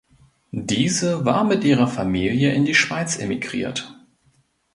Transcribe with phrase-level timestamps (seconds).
[0.49, 3.99] Diese war mit ihrer Familie in die Schweiz emigriert.